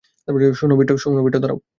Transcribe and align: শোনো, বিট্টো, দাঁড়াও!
শোনো, 0.55 0.73
বিট্টো, 0.75 0.95
দাঁড়াও! 1.39 1.57